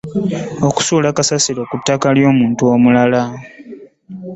Okusuula 0.67 1.09
kasasiro 1.17 1.61
ku 1.69 1.75
ttaka 1.79 2.07
ly’omuntu 2.15 2.63
omulala. 2.73 3.23